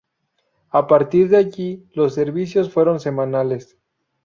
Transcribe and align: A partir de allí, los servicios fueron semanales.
A 0.71 0.87
partir 0.87 1.29
de 1.29 1.37
allí, 1.37 1.87
los 1.93 2.15
servicios 2.15 2.71
fueron 2.73 2.99
semanales. 2.99 3.77